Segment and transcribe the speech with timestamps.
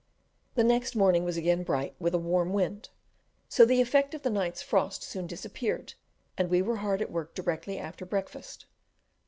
[0.55, 2.89] The next morning was again bright with a warm wind;
[3.47, 5.93] so the effect of the night's frost soon disappeared,
[6.39, 8.65] and we were hard at work directly after breakfast.